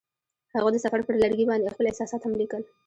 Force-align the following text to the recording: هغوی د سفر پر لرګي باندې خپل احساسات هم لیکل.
هغوی 0.53 0.71
د 0.73 0.77
سفر 0.85 0.99
پر 1.07 1.15
لرګي 1.23 1.45
باندې 1.49 1.73
خپل 1.73 1.85
احساسات 1.87 2.21
هم 2.23 2.33
لیکل. 2.41 2.61